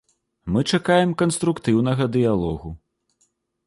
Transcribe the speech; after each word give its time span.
Мы 0.55 0.63
чакаем 0.77 1.13
канструктыўнага 1.21 2.11
дыялогу. 2.19 2.69